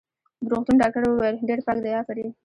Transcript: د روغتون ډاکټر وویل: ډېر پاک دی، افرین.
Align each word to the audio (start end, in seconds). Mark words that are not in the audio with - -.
د 0.43 0.45
روغتون 0.51 0.75
ډاکټر 0.81 1.01
وویل: 1.07 1.35
ډېر 1.47 1.59
پاک 1.65 1.77
دی، 1.83 1.91
افرین. 2.01 2.29